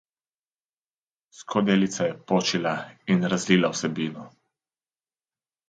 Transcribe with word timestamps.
Skodelica 1.39 2.07
je 2.09 2.17
počila 2.33 2.73
in 3.17 3.23
razlila 3.37 3.73
vsebino. 3.77 4.29